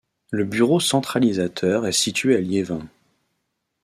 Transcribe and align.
Le 0.31 0.45
bureau 0.45 0.79
centralisateur 0.79 1.85
est 1.85 1.91
situé 1.91 2.35
à 2.35 2.41
Liévin. 2.41 2.89